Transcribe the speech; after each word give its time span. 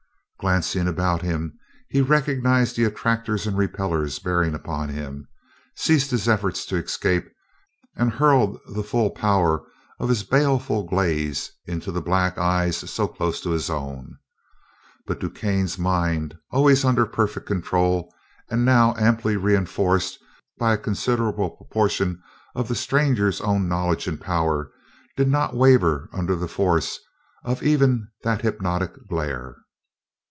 Glancing 0.39 0.87
about 0.87 1.21
him 1.21 1.59
he 1.87 2.01
recognized 2.01 2.75
the 2.75 2.83
attractors 2.83 3.45
and 3.45 3.55
repellers 3.55 4.17
bearing 4.17 4.55
upon 4.55 4.89
him, 4.89 5.27
ceased 5.75 6.09
his 6.09 6.27
efforts 6.27 6.65
to 6.65 6.77
escape, 6.77 7.25
and 7.95 8.13
hurled 8.13 8.57
the 8.73 8.81
full 8.83 9.11
power 9.11 9.63
of 9.99 10.09
his 10.09 10.23
baleful 10.23 10.81
gaze 10.89 11.51
into 11.67 11.91
the 11.91 12.01
black 12.01 12.39
eyes 12.39 12.75
so 12.89 13.07
close 13.07 13.39
to 13.41 13.51
his 13.51 13.69
own. 13.69 14.17
But 15.05 15.19
DuQuesne's 15.19 15.77
mind, 15.77 16.35
always 16.49 16.83
under 16.83 17.05
perfect 17.05 17.45
control 17.45 18.11
and 18.49 18.65
now 18.65 18.95
amply 18.97 19.37
reenforced 19.37 20.17
by 20.57 20.73
a 20.73 20.77
considerable 20.79 21.51
proportion 21.51 22.19
of 22.55 22.67
the 22.67 22.73
stranger's 22.73 23.41
own 23.41 23.67
knowledge 23.67 24.07
and 24.07 24.19
power, 24.19 24.71
did 25.15 25.27
not 25.27 25.55
waver 25.55 26.09
under 26.11 26.35
the 26.35 26.47
force 26.47 26.97
of 27.45 27.61
even 27.61 28.07
that 28.23 28.41
hypnotic 28.41 29.07
glare. 29.07 29.57